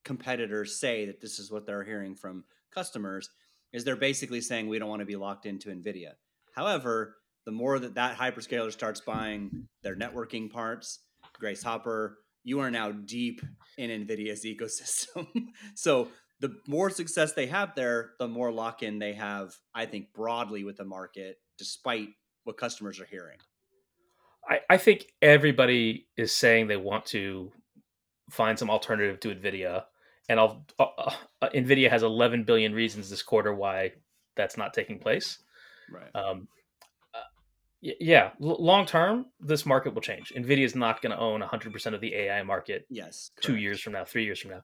[0.04, 3.30] competitors say that this is what they're hearing from customers
[3.72, 6.12] is they're basically saying we don't want to be locked into nvidia
[6.54, 11.00] however the more that that hyperscaler starts buying their networking parts
[11.38, 13.40] grace hopper you are now deep
[13.78, 15.26] in nvidia's ecosystem
[15.74, 16.08] so
[16.40, 20.64] the more success they have there, the more lock in they have, I think, broadly
[20.64, 22.08] with the market despite
[22.44, 23.36] what customers are hearing.
[24.48, 27.52] I, I think everybody is saying they want to
[28.30, 29.84] find some alternative to NVIDIA.
[30.30, 30.86] And I'll, uh,
[31.42, 33.92] uh, NVIDIA has 11 billion reasons this quarter why
[34.36, 35.38] that's not taking place.
[35.92, 36.14] Right.
[36.14, 36.48] Um,
[37.14, 37.18] uh,
[37.80, 40.32] yeah, L- long term, this market will change.
[40.36, 42.86] NVIDIA is not going to own 100% of the AI market.
[42.88, 43.30] Yes.
[43.34, 43.46] Correct.
[43.46, 44.62] Two years from now, three years from now,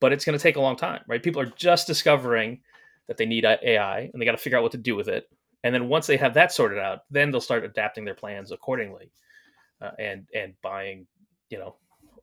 [0.00, 1.22] but it's going to take a long time, right?
[1.22, 2.60] People are just discovering
[3.08, 5.28] that they need AI and they got to figure out what to do with it
[5.66, 9.10] and then once they have that sorted out, then they'll start adapting their plans accordingly,
[9.82, 11.08] uh, and and buying,
[11.50, 11.74] you know,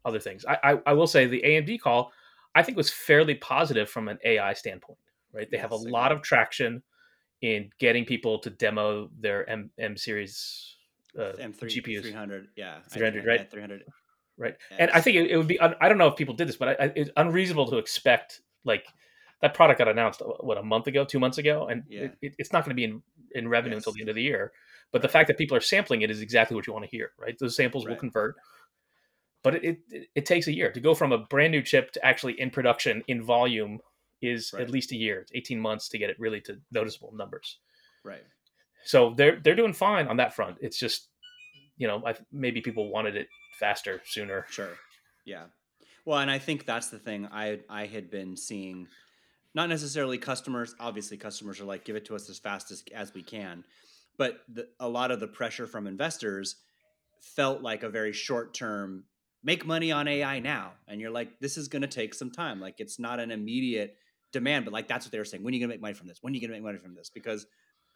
[0.06, 0.46] other things.
[0.46, 2.14] I, I, I will say the AMD call,
[2.56, 4.98] I think was fairly positive from an AI standpoint.
[5.34, 6.84] Right, they yes, have a lot of traction
[7.44, 10.78] in getting people to demo their M, M series
[11.20, 12.02] uh, M3, GPUs.
[12.02, 13.52] 300, yeah, 300, right?
[13.52, 13.84] 300,
[14.38, 14.56] right.
[14.80, 15.60] And I think it, it, would be.
[15.60, 18.88] I don't know if people did this, but I, it's unreasonable to expect like
[19.42, 22.08] that product got announced what a month ago, two months ago, and yeah.
[22.22, 23.04] it, it's not going to be in
[23.36, 23.82] in revenue yes.
[23.82, 24.54] until the end of the year.
[24.94, 27.12] But the fact that people are sampling it is exactly what you want to hear,
[27.20, 27.38] right?
[27.38, 27.92] Those samples right.
[27.92, 28.38] will convert,
[29.44, 32.06] but it, it, it takes a year to go from a brand new chip to
[32.06, 33.80] actually in production in volume
[34.24, 34.64] is right.
[34.64, 35.20] at least a year.
[35.20, 37.60] It's eighteen months to get it really to noticeable numbers.
[38.04, 38.24] Right.
[38.86, 40.58] So they're they're doing fine on that front.
[40.62, 41.08] It's just
[41.78, 43.28] you know I, maybe people wanted it
[43.60, 44.46] faster sooner.
[44.50, 44.74] Sure.
[45.26, 45.46] Yeah.
[46.06, 48.88] Well, and I think that's the thing I I had been seeing
[49.56, 50.76] not necessarily customers.
[50.80, 53.64] Obviously, customers are like, give it to us as fast as, as we can.
[54.18, 56.56] But the, a lot of the pressure from investors
[57.22, 59.06] felt like a very short term
[59.44, 60.74] make money on AI now.
[60.88, 62.60] And you're like, this is going to take some time.
[62.60, 63.96] Like, it's not an immediate
[64.34, 65.44] demand, but like, that's what they were saying.
[65.44, 66.18] When are you to make money from this?
[66.22, 67.10] When are you to make money from this?
[67.10, 67.46] Because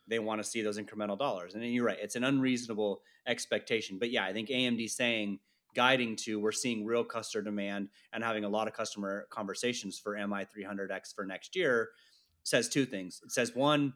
[0.07, 1.53] they want to see those incremental dollars.
[1.53, 3.99] And you're right, it's an unreasonable expectation.
[3.99, 5.39] But yeah, I think AMD saying,
[5.75, 10.15] guiding to we're seeing real customer demand and having a lot of customer conversations for
[10.15, 11.89] MI300X for next year
[12.43, 13.21] says two things.
[13.23, 13.93] It says one,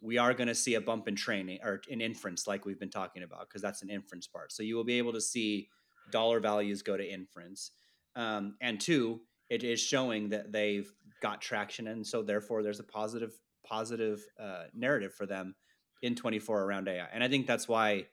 [0.00, 2.90] we are going to see a bump in training or in inference like we've been
[2.90, 4.52] talking about because that's an inference part.
[4.52, 5.68] So you will be able to see
[6.10, 7.70] dollar values go to inference.
[8.16, 12.84] Um, and two, it is showing that they've got traction and so therefore there's a
[12.84, 13.32] positive
[13.64, 15.54] positive uh, narrative for them
[16.02, 17.06] in 24 around AI.
[17.12, 18.06] And I think that's why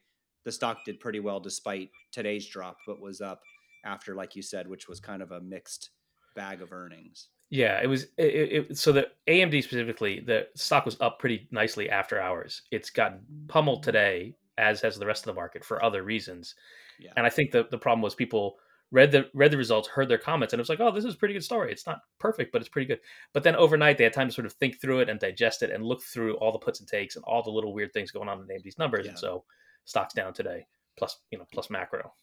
[0.46, 3.42] the stock did pretty well despite today's drop, but was up
[3.86, 5.90] after, like you said, which was kind of a mixed
[6.36, 7.30] bag of earnings.
[7.50, 8.04] Yeah, it was.
[8.18, 12.62] It, it, so the AMD specifically, the stock was up pretty nicely after hours.
[12.70, 16.54] It's gotten pummeled today, as has the rest of the market for other reasons.
[17.00, 17.10] Yeah.
[17.18, 18.58] And I think the the problem was people
[18.92, 21.14] read the read the results, heard their comments, and it was like, oh, this is
[21.16, 21.72] a pretty good story.
[21.72, 23.00] It's not perfect, but it's pretty good.
[23.34, 25.72] But then overnight, they had time to sort of think through it and digest it
[25.72, 28.30] and look through all the puts and takes and all the little weird things going
[28.30, 29.06] on in AMD's numbers.
[29.06, 29.12] Yeah.
[29.12, 29.44] And so
[29.86, 30.66] stocks down today,
[30.98, 32.14] plus you know plus macro.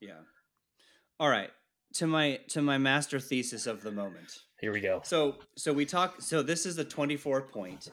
[0.00, 0.20] Yeah.
[1.18, 1.50] All right.
[1.94, 4.38] To my to my master thesis of the moment.
[4.60, 5.00] Here we go.
[5.04, 6.20] So so we talk.
[6.20, 7.90] So this is the twenty four point,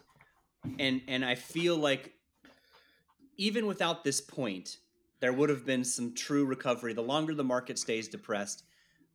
[0.79, 2.13] and and I feel like
[3.37, 4.77] even without this point,
[5.21, 6.93] there would have been some true recovery.
[6.93, 8.63] The longer the market stays depressed,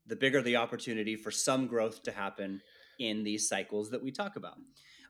[0.07, 2.62] the bigger the opportunity for some growth to happen
[2.99, 4.57] in these cycles that we talk about.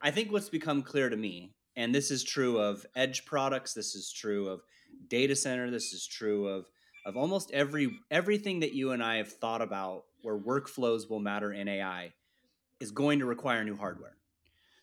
[0.03, 3.95] I think what's become clear to me, and this is true of edge products, this
[3.95, 4.63] is true of
[5.09, 5.71] data center.
[5.71, 6.67] This is true of
[7.05, 11.53] of almost every everything that you and I have thought about where workflows will matter
[11.53, 12.13] in AI
[12.81, 14.17] is going to require new hardware.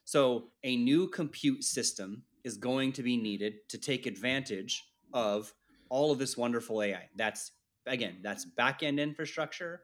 [0.06, 5.54] So a new compute system is going to be needed to take advantage of
[5.94, 7.08] all of this wonderful AI.
[7.16, 7.52] That's
[7.86, 9.82] again, that's back-end infrastructure,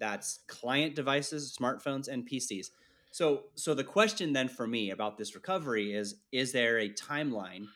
[0.00, 2.70] that's client devices, smartphones and PCs.
[3.12, 7.66] So, so the question then for me about this recovery is: Is there a timeline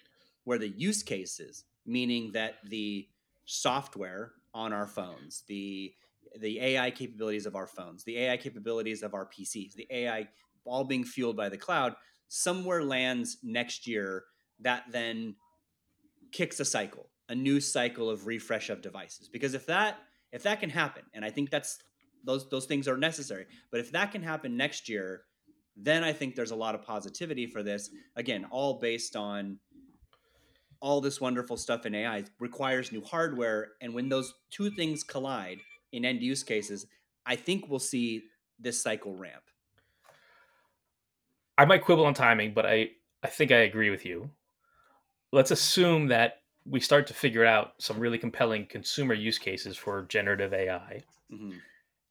[0.43, 3.07] where the use cases, meaning that the
[3.45, 5.95] software on our phones, the
[6.41, 10.29] the AI capabilities of our phones, the AI capabilities of our PCs, the AI
[10.65, 11.95] all being fueled by the cloud,
[12.27, 14.25] somewhere lands next year
[14.59, 15.37] that then
[16.33, 19.29] kicks a cycle, a new cycle of refresh of devices.
[19.29, 19.99] Because if that
[20.33, 21.79] if that can happen, and I think that's
[22.25, 25.23] those those things are necessary, but if that can happen next year,
[25.77, 27.91] then I think there's a lot of positivity for this.
[28.17, 29.59] Again, all based on
[30.81, 35.59] all this wonderful stuff in AI requires new hardware, and when those two things collide
[35.93, 36.87] in end use cases,
[37.25, 38.25] I think we'll see
[38.59, 39.43] this cycle ramp.
[41.59, 42.91] I might quibble on timing, but I
[43.23, 44.31] I think I agree with you.
[45.33, 50.03] Let's assume that we start to figure out some really compelling consumer use cases for
[50.09, 51.03] generative AI.
[51.33, 51.59] Mm-hmm.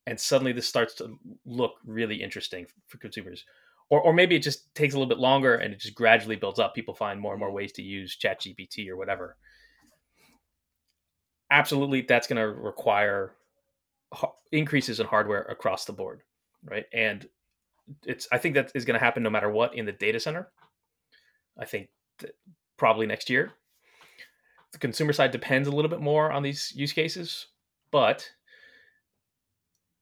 [0.08, 3.44] And suddenly this starts to look really interesting for consumers.
[3.90, 6.60] Or, or maybe it just takes a little bit longer and it just gradually builds
[6.60, 6.74] up.
[6.74, 7.58] People find more and more mm-hmm.
[7.58, 9.38] ways to use ChatGPT or whatever.
[11.52, 13.34] Absolutely, that's going to require
[14.52, 16.22] increases in hardware across the board,
[16.64, 16.86] right?
[16.94, 17.28] And
[18.04, 20.50] it's I think that is going to happen no matter what in the data center.
[21.58, 21.90] I think
[22.78, 23.54] probably next year.
[24.76, 27.48] The consumer side depends a little bit more on these use cases,
[27.92, 28.30] but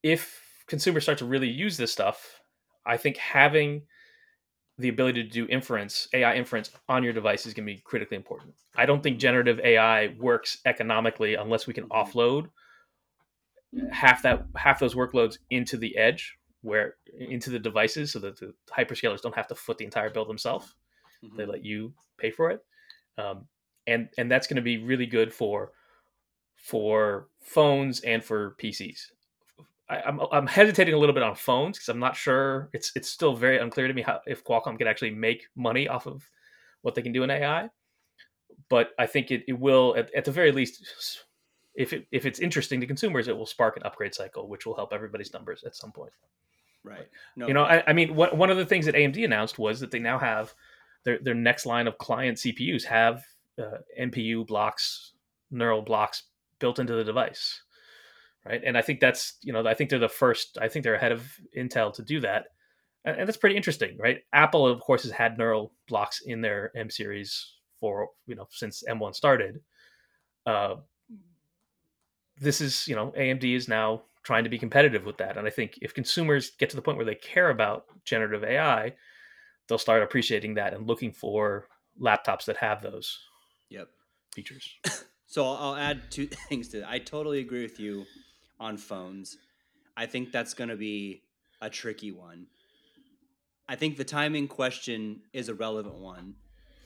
[0.01, 2.41] if consumers start to really use this stuff,
[2.83, 3.83] I think having
[4.79, 8.17] the ability to do inference, AI inference on your device is going to be critically
[8.17, 8.55] important.
[8.75, 12.17] I don't think generative AI works economically unless we can mm-hmm.
[12.17, 12.47] offload
[13.91, 18.55] half that half those workloads into the edge where into the devices so that the
[18.75, 20.73] hyperscalers don't have to foot the entire bill themselves
[21.23, 21.37] mm-hmm.
[21.37, 22.65] they let you pay for it
[23.19, 23.45] um,
[23.87, 25.71] and and that's going to be really good for
[26.55, 29.07] for phones and for pcs
[29.89, 32.91] I, am I'm, I'm hesitating a little bit on phones because i'm not sure it's
[32.95, 36.29] it's still very unclear to me how if qualcomm can actually make money off of
[36.81, 37.69] what they can do in ai
[38.69, 40.83] but i think it, it will at, at the very least
[41.75, 44.75] if it, if it's interesting to consumers, it will spark an upgrade cycle, which will
[44.75, 46.11] help everybody's numbers at some point.
[46.83, 47.07] Right.
[47.35, 49.79] No, you know, I, I mean, what, one of the things that AMD announced was
[49.79, 50.53] that they now have
[51.03, 53.23] their their next line of client CPUs have
[53.59, 55.13] uh, NPU blocks,
[55.51, 56.23] neural blocks
[56.59, 57.61] built into the device,
[58.45, 58.61] right?
[58.65, 60.57] And I think that's you know I think they're the first.
[60.61, 62.45] I think they're ahead of Intel to do that,
[63.05, 64.19] and, and that's pretty interesting, right?
[64.33, 68.83] Apple, of course, has had neural blocks in their M series for you know since
[68.89, 69.59] M1 started.
[70.45, 70.75] Uh,
[72.39, 75.49] this is you know AMD is now trying to be competitive with that, and I
[75.49, 78.93] think if consumers get to the point where they care about generative AI,
[79.67, 81.67] they'll start appreciating that and looking for
[82.01, 83.19] laptops that have those
[83.73, 83.89] yep
[84.33, 84.67] features.
[85.27, 86.89] so I'll add two things to that.
[86.89, 88.05] I totally agree with you
[88.59, 89.37] on phones.
[89.95, 91.21] I think that's going to be
[91.61, 92.47] a tricky one.
[93.69, 96.35] I think the timing question is a relevant one.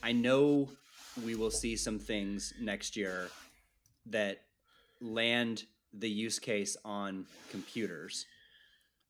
[0.03, 0.69] I know
[1.25, 3.29] we will see some things next year
[4.07, 4.43] that
[5.01, 8.25] land the use case on computers.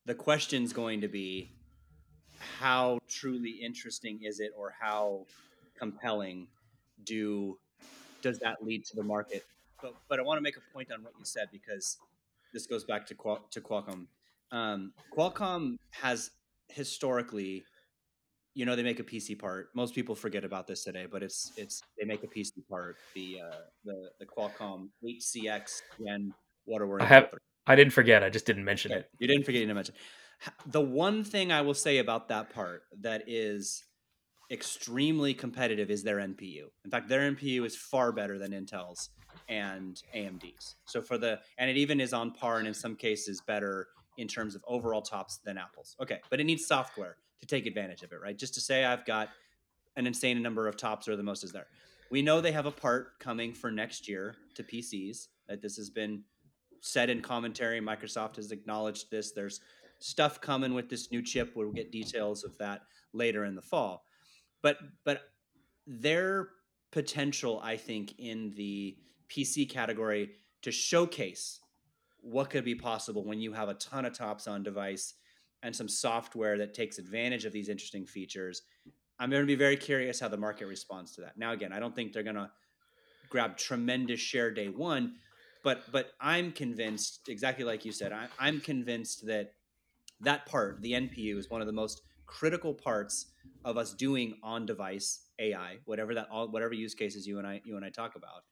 [0.06, 1.52] The question's going to be
[2.60, 5.26] how truly interesting is it or how
[5.78, 6.48] compelling
[7.04, 7.58] do
[8.22, 9.46] does that lead to the market?
[9.82, 11.98] But but I want to make a point on what you said because
[12.54, 14.08] this goes back to Qual- to Qualcomm.
[14.52, 16.32] Um, Qualcomm has
[16.70, 17.64] historically
[18.58, 19.70] you know they make a PC part.
[19.76, 22.98] Most people forget about this today, but it's it's they make a PC part.
[23.14, 26.34] The uh, the the Qualcomm 8cx Gen
[26.66, 27.02] whatever.
[27.02, 27.34] I have.
[27.68, 28.24] I didn't forget.
[28.24, 29.02] I just didn't mention okay.
[29.02, 29.10] it.
[29.20, 29.94] You didn't forget to mention.
[30.66, 33.84] The one thing I will say about that part that is
[34.50, 36.66] extremely competitive is their NPU.
[36.86, 39.10] In fact, their NPU is far better than Intel's
[39.50, 40.76] and AMD's.
[40.86, 44.28] So for the and it even is on par and in some cases better in
[44.28, 45.96] terms of overall tops than Apple's.
[46.02, 48.38] Okay, but it needs software to take advantage of it, right?
[48.38, 49.30] Just to say I've got
[49.96, 51.68] an insane number of tops or the most is there.
[52.10, 55.28] We know they have a part coming for next year to PCs.
[55.48, 56.24] That this has been
[56.82, 57.80] said in commentary.
[57.80, 59.32] Microsoft has acknowledged this.
[59.32, 59.62] There's
[60.00, 61.54] stuff coming with this new chip.
[61.56, 62.82] We'll get details of that
[63.14, 64.04] later in the fall.
[64.62, 65.22] But but
[65.86, 66.50] their
[66.92, 68.98] potential, I think, in the
[69.30, 71.60] PC category to showcase
[72.22, 75.14] what could be possible when you have a ton of tops on device
[75.64, 78.64] and some software that takes advantage of these interesting features.
[79.20, 81.38] I'm going to be very curious how the market responds to that.
[81.38, 82.52] Now, again, I don't think they're going to
[83.30, 85.16] grab tremendous share day one,
[85.64, 89.54] but but I'm convinced, exactly like you said, I, I'm convinced that
[90.22, 93.28] that part, the NPU, is one of the most critical parts
[93.66, 97.76] of us doing on-device AI, whatever that, all, whatever use cases you and I you
[97.76, 98.44] and I talk about,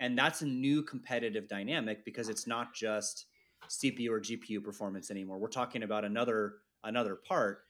[0.00, 3.26] and that's a new competitive dynamic because it's not just
[3.68, 5.38] CPU or GPU performance anymore.
[5.38, 6.54] We're talking about another
[6.84, 7.60] another part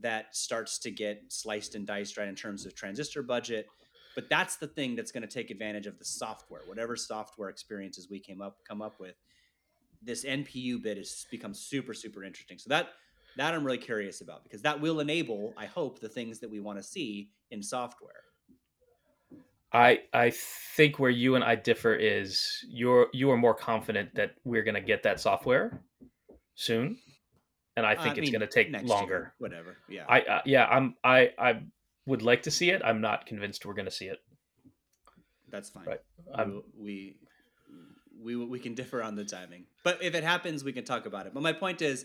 [0.00, 3.66] that starts to get sliced and diced right in terms of transistor budget.
[4.14, 8.08] But that's the thing that's going to take advantage of the software, whatever software experiences
[8.10, 9.14] we came up come up with.
[10.02, 12.58] This NPU bit has become super super interesting.
[12.58, 12.88] So that
[13.36, 16.60] that I'm really curious about because that will enable, I hope, the things that we
[16.60, 18.12] want to see in software.
[19.72, 20.32] I I
[20.76, 24.74] think where you and I differ is you're you are more confident that we're going
[24.74, 25.80] to get that software
[26.54, 26.98] soon,
[27.76, 29.14] and I think I it's going to take longer.
[29.14, 29.76] Year, whatever.
[29.88, 30.04] Yeah.
[30.08, 31.62] I uh, yeah I'm I I
[32.06, 32.82] would like to see it.
[32.84, 34.18] I'm not convinced we're going to see it.
[35.48, 35.86] That's fine.
[35.86, 36.00] Right.
[36.34, 37.16] Um, we
[38.22, 41.26] we we can differ on the timing, but if it happens, we can talk about
[41.26, 41.34] it.
[41.34, 42.04] But my point is,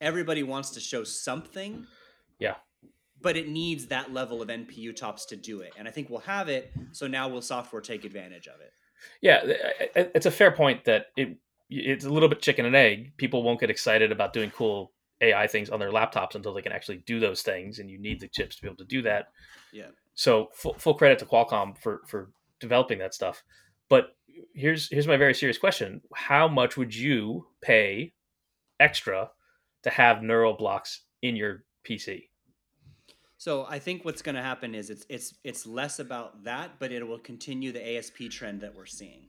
[0.00, 1.86] everybody wants to show something.
[2.38, 2.54] Yeah
[3.20, 5.72] but it needs that level of NPU tops to do it.
[5.76, 6.72] And I think we'll have it.
[6.92, 8.72] So now will software take advantage of it?
[9.20, 9.40] Yeah,
[9.94, 11.36] it's a fair point that it
[11.70, 13.12] it's a little bit chicken and egg.
[13.18, 16.72] People won't get excited about doing cool AI things on their laptops until they can
[16.72, 19.28] actually do those things, and you need the chips to be able to do that.
[19.72, 19.88] Yeah.
[20.14, 23.44] So full, full credit to Qualcomm for for developing that stuff.
[23.88, 24.16] But
[24.54, 28.14] here's here's my very serious question: How much would you pay
[28.80, 29.30] extra
[29.82, 32.24] to have neural blocks in your PC?
[33.38, 36.90] So I think what's going to happen is it's it's it's less about that, but
[36.90, 39.28] it will continue the ASP trend that we're seeing.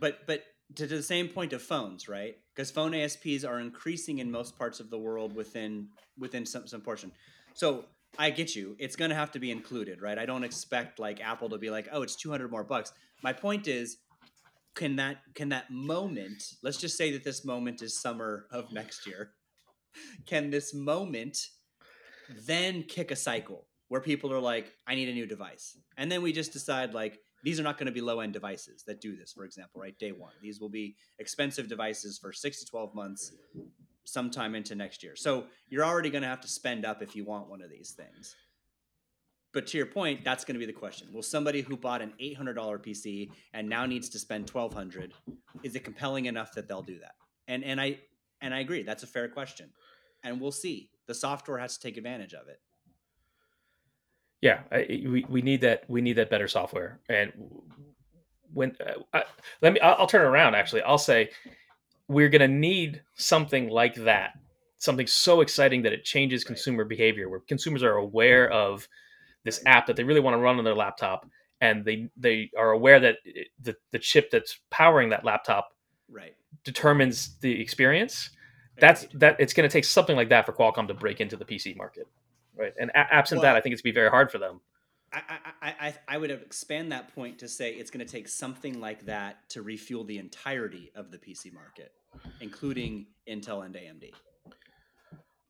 [0.00, 0.44] But but
[0.76, 2.36] to the same point of phones, right?
[2.54, 6.80] Because phone ASPs are increasing in most parts of the world within within some some
[6.80, 7.12] portion.
[7.52, 7.84] So
[8.18, 8.76] I get you.
[8.78, 10.18] It's going to have to be included, right?
[10.18, 13.68] I don't expect like Apple to be like, "Oh, it's 200 more bucks." My point
[13.68, 13.98] is
[14.76, 19.06] can that can that moment, let's just say that this moment is summer of next
[19.06, 19.32] year.
[20.26, 21.38] Can this moment
[22.46, 25.78] then kick a cycle where people are like, I need a new device.
[25.96, 28.82] And then we just decide like these are not going to be low end devices
[28.86, 29.98] that do this, for example, right?
[29.98, 30.32] Day one.
[30.42, 33.32] These will be expensive devices for six to 12 months,
[34.04, 35.16] sometime into next year.
[35.16, 37.92] So you're already going to have to spend up if you want one of these
[37.92, 38.34] things.
[39.56, 41.08] But to your point, that's going to be the question.
[41.14, 45.14] Will somebody who bought an $800 PC and now needs to spend 1200
[45.62, 47.14] is it compelling enough that they'll do that?
[47.48, 47.98] And and I
[48.42, 49.70] and I agree, that's a fair question.
[50.22, 52.60] And we'll see the software has to take advantage of it
[54.42, 57.32] yeah I, we, we need that we need that better software and
[58.52, 59.22] when uh, I,
[59.62, 61.30] let me I'll, I'll turn it around actually i'll say
[62.08, 64.32] we're going to need something like that
[64.78, 66.48] something so exciting that it changes right.
[66.48, 68.86] consumer behavior where consumers are aware of
[69.46, 71.26] this app that they really want to run on their laptop
[71.60, 75.70] and they they are aware that it, the, the chip that's powering that laptop
[76.10, 78.30] right determines the experience
[78.78, 81.44] that's that it's going to take something like that for Qualcomm to break into the
[81.44, 82.06] PC market,
[82.56, 82.74] right?
[82.78, 84.60] And a- absent well, that, I think it's going to be very hard for them.
[85.12, 85.22] I,
[85.62, 89.06] I, I, I would expand that point to say it's going to take something like
[89.06, 91.92] that to refuel the entirety of the PC market,
[92.40, 94.10] including Intel and AMD.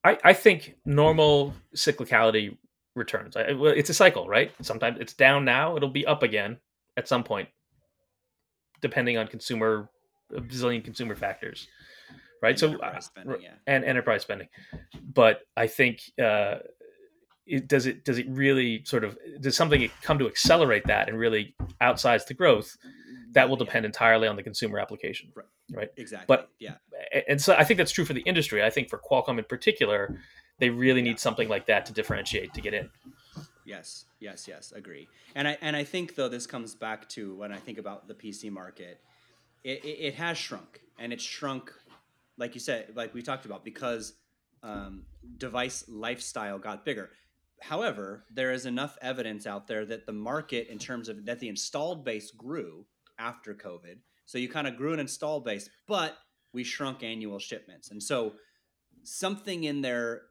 [0.05, 2.59] I, I think normal cyclicality
[2.97, 3.37] returns.
[3.37, 4.53] I, it's a cycle, right?
[4.63, 6.59] Sometimes it's down now, it'll be up again
[6.97, 7.49] at some point,
[8.81, 9.89] depending on consumer,
[10.35, 11.69] a bazillion consumer factors
[12.43, 12.59] right?
[12.59, 13.51] so uh, spending, yeah.
[13.67, 14.49] and enterprise spending.
[15.03, 16.57] But I think uh,
[17.47, 21.19] it does it does it really sort of does something come to accelerate that and
[21.19, 22.77] really outsize the growth?
[23.33, 23.89] That will depend yeah.
[23.89, 25.47] entirely on the consumer application, right?
[25.73, 25.89] right?
[25.97, 26.27] Exactly.
[26.27, 26.77] But yeah,
[27.29, 28.63] and so I think that's true for the industry.
[28.63, 30.19] I think for Qualcomm in particular,
[30.59, 32.89] they really need something like that to differentiate to get in.
[33.65, 35.09] Yes, yes, yes, agree.
[35.35, 38.15] And I and I think though this comes back to when I think about the
[38.15, 39.01] PC market,
[39.65, 41.73] it, it, it has shrunk and it's shrunk
[42.39, 44.15] like you said, like we talked about, because
[44.63, 45.05] um,
[45.39, 47.11] device lifestyle got bigger.
[47.61, 51.49] However, there is enough evidence out there that the market, in terms of that the
[51.49, 52.85] installed base grew
[53.19, 53.97] after COVID.
[54.27, 56.17] So you kind of grew an installed base, but
[56.53, 57.91] we shrunk annual shipments.
[57.91, 58.35] And so
[59.05, 60.23] something in there,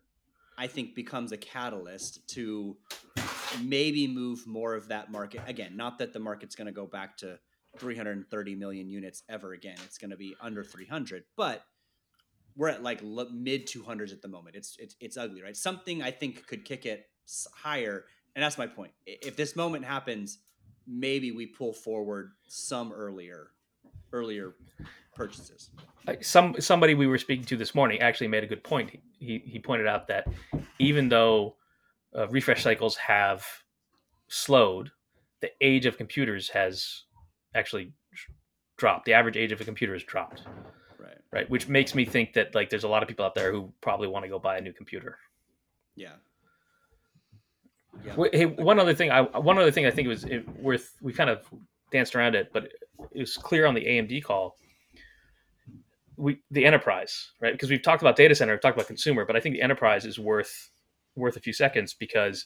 [0.57, 2.77] I think, becomes a catalyst to
[3.63, 5.41] maybe move more of that market.
[5.47, 7.39] Again, not that the market's going to go back to
[7.77, 9.77] 330 million units ever again.
[9.85, 11.63] It's going to be under 300, but
[12.55, 14.55] we're at like mid 200s at the moment.
[14.55, 15.55] It's it's it's ugly, right?
[15.55, 17.05] Something I think could kick it
[17.53, 18.91] higher, and that's my point.
[19.05, 20.39] If this moment happens,
[20.87, 23.47] maybe we pull forward some earlier
[24.15, 24.55] earlier
[25.15, 25.69] purchases.
[26.21, 28.99] Some somebody we were speaking to this morning actually made a good point.
[29.19, 30.27] He he pointed out that
[30.79, 31.55] even though
[32.15, 33.45] uh, refresh cycles have
[34.27, 34.91] slowed,
[35.41, 37.03] the age of computers has
[37.53, 37.93] actually
[38.77, 39.05] dropped.
[39.05, 40.43] The average age of a computer has dropped
[41.35, 41.49] right?
[41.49, 44.07] Which makes me think that like there's a lot of people out there who probably
[44.07, 45.19] want to go buy a new computer.
[45.95, 46.13] Yeah.
[48.05, 48.15] yeah.
[48.31, 49.11] Hey, one other thing.
[49.11, 50.25] I one other thing I think it was
[50.57, 50.93] worth.
[51.01, 51.45] We kind of
[51.91, 52.71] danced around it, but
[53.11, 54.57] it was clear on the AMD call.
[56.17, 57.53] We the enterprise, right?
[57.53, 60.05] Because we've talked about data center, we've talked about consumer, but I think the enterprise
[60.05, 60.71] is worth
[61.15, 62.45] worth a few seconds because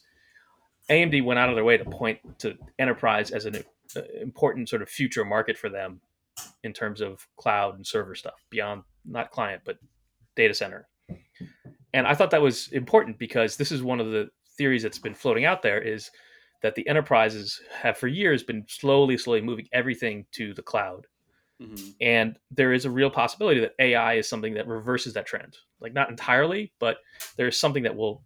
[0.88, 3.62] AMD went out of their way to point to enterprise as an
[3.96, 6.00] uh, important sort of future market for them
[6.64, 9.78] in terms of cloud and server stuff beyond not client but
[10.36, 10.88] data center.
[11.92, 15.14] And I thought that was important because this is one of the theories that's been
[15.14, 16.10] floating out there is
[16.62, 21.06] that the enterprises have for years been slowly, slowly moving everything to the cloud.
[21.60, 21.90] Mm-hmm.
[22.00, 25.56] And there is a real possibility that AI is something that reverses that trend.
[25.80, 26.98] Like not entirely, but
[27.36, 28.22] there's something that will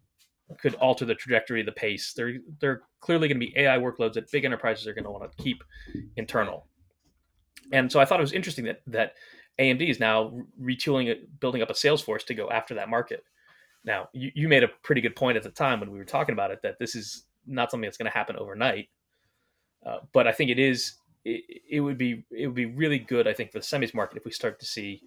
[0.58, 2.12] could alter the trajectory, the pace.
[2.12, 5.10] There, there are clearly going to be AI workloads that big enterprises are going to
[5.10, 5.64] want to keep
[6.16, 6.66] internal.
[7.72, 9.14] And so I thought it was interesting that that
[9.58, 13.24] AMD is now retooling it, building up a sales force to go after that market.
[13.84, 16.32] Now, you, you made a pretty good point at the time when we were talking
[16.32, 18.88] about it that this is not something that's going to happen overnight.
[19.84, 20.94] Uh, but I think it is.
[21.24, 23.26] It, it, would be it would be really good.
[23.26, 25.02] I think for the semis market if we start to see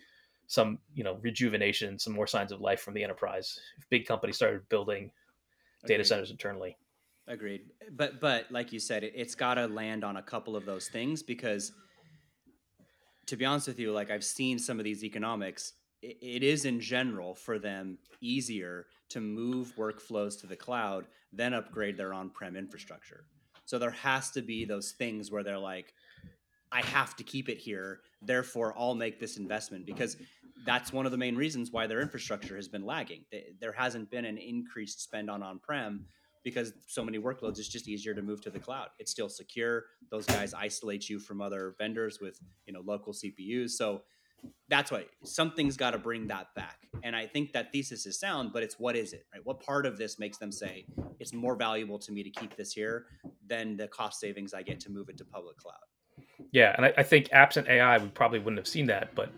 [0.47, 3.59] some you know rejuvenation, some more signs of life from the enterprise.
[3.77, 5.11] If big companies started building
[5.83, 5.95] Agreed.
[5.95, 6.77] data centers internally.
[7.27, 7.61] Agreed.
[7.91, 10.87] But but like you said, it, it's got to land on a couple of those
[10.87, 11.73] things because
[13.27, 16.65] to be honest with you, like I've seen some of these economics, it, it is
[16.65, 22.55] in general for them easier to move workflows to the cloud then upgrade their on-prem
[22.55, 23.25] infrastructure.
[23.65, 25.93] So there has to be those things where they're like,
[26.71, 30.17] I have to keep it here, therefore I'll make this investment because
[30.65, 33.23] that's one of the main reasons why their infrastructure has been lagging.
[33.59, 36.05] There hasn't been an increased spend on on-prem
[36.43, 39.83] because so many workloads it's just easier to move to the cloud it's still secure
[40.11, 44.01] those guys isolate you from other vendors with you know local cpus so
[44.69, 48.51] that's why something's got to bring that back and i think that thesis is sound
[48.53, 50.85] but it's what is it right what part of this makes them say
[51.19, 53.05] it's more valuable to me to keep this here
[53.47, 55.75] than the cost savings i get to move it to public cloud
[56.51, 59.31] yeah and i, I think absent ai we probably wouldn't have seen that but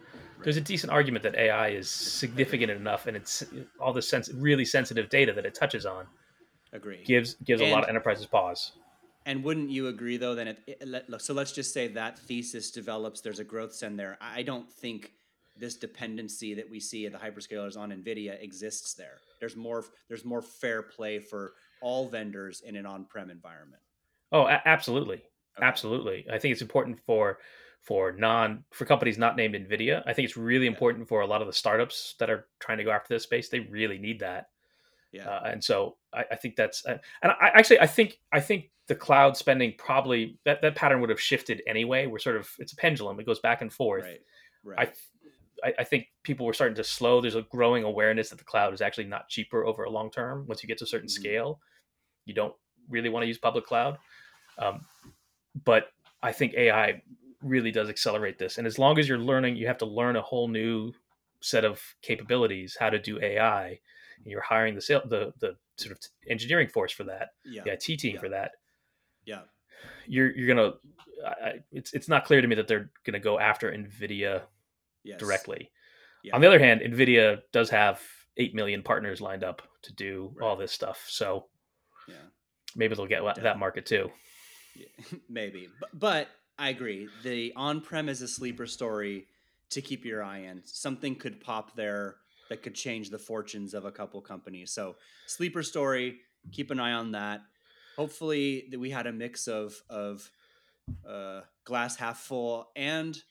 [0.43, 3.43] there's a decent argument that ai is significant enough and it's
[3.79, 6.05] all the sense really sensitive data that it touches on
[6.71, 7.03] Agree.
[7.03, 8.73] Gives gives and, a lot of enterprises pause.
[9.29, 10.33] And wouldn't you agree though?
[10.33, 13.21] Then it, it, so let's just say that thesis develops.
[13.21, 14.17] There's a growth send there.
[14.19, 15.13] I don't think
[15.55, 19.17] this dependency that we see at the hyperscalers on Nvidia exists there.
[19.39, 19.85] There's more.
[20.07, 23.83] There's more fair play for all vendors in an on-prem environment.
[24.31, 25.65] Oh, a- absolutely, okay.
[25.65, 26.25] absolutely.
[26.31, 27.37] I think it's important for
[27.83, 30.01] for non for companies not named Nvidia.
[30.07, 30.71] I think it's really yeah.
[30.71, 33.47] important for a lot of the startups that are trying to go after this space.
[33.47, 34.47] They really need that.
[35.11, 35.29] Yeah.
[35.29, 38.69] Uh, and so I, I, think that's uh, and I actually I think I think
[38.87, 42.07] the cloud spending probably that, that pattern would have shifted anyway.
[42.07, 44.03] We're sort of it's a pendulum; it goes back and forth.
[44.03, 44.19] Right.
[44.63, 44.93] Right.
[45.63, 47.21] I, I think people were starting to slow.
[47.21, 50.45] There's a growing awareness that the cloud is actually not cheaper over a long term.
[50.47, 51.21] Once you get to a certain mm-hmm.
[51.21, 51.59] scale,
[52.25, 52.53] you don't
[52.89, 53.97] really want to use public cloud.
[54.57, 54.85] Um,
[55.65, 55.87] but
[56.21, 57.01] I think AI
[57.41, 58.57] really does accelerate this.
[58.57, 60.93] And as long as you're learning, you have to learn a whole new
[61.41, 63.79] set of capabilities, how to do AI
[64.23, 65.99] and you're hiring the sale, the the sort of
[66.29, 67.63] engineering force for that, yeah.
[67.63, 68.19] the IT team yeah.
[68.19, 68.51] for that.
[69.25, 69.41] Yeah,
[70.07, 70.73] you're you're gonna.
[71.25, 74.43] I, it's it's not clear to me that they're gonna go after Nvidia
[75.03, 75.19] yes.
[75.19, 75.71] directly.
[76.23, 76.35] Yeah.
[76.35, 78.01] On the other hand, Nvidia does have
[78.37, 80.45] eight million partners lined up to do right.
[80.45, 81.47] all this stuff, so
[82.07, 82.15] yeah,
[82.75, 83.43] maybe they'll get Definitely.
[83.43, 84.11] that market too.
[85.29, 86.27] Maybe, but, but
[86.57, 87.09] I agree.
[87.23, 89.27] The on-prem is a sleeper story
[89.71, 90.61] to keep your eye on.
[90.65, 92.15] Something could pop there
[92.49, 94.71] that could change the fortunes of a couple companies.
[94.71, 94.95] So
[95.27, 96.19] sleeper story,
[96.51, 97.41] keep an eye on that.
[97.95, 100.29] Hopefully that we had a mix of of
[101.07, 103.21] uh, glass half full and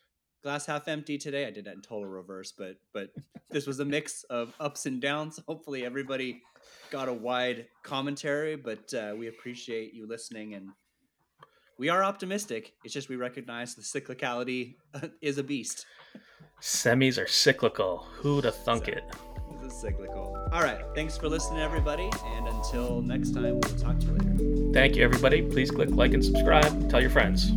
[0.43, 1.47] glass half empty today.
[1.47, 3.11] I did that in total reverse, but but
[3.51, 5.41] this was a mix of ups and downs.
[5.47, 6.43] Hopefully everybody
[6.91, 10.69] got a wide commentary, but uh, we appreciate you listening and
[11.79, 12.75] we are optimistic.
[12.85, 14.75] It's just we recognize the cyclicality
[15.23, 15.87] is a beast.
[16.61, 18.07] Semis are cyclical.
[18.17, 19.05] Who'd have thunk so, it?
[19.63, 20.37] This is cyclical.
[20.53, 20.81] All right.
[20.95, 22.11] Thanks for listening, everybody.
[22.25, 24.73] And until next time, we'll talk to you later.
[24.73, 25.43] Thank you, everybody.
[25.43, 26.91] Please click like and subscribe.
[26.91, 27.53] Tell your friends.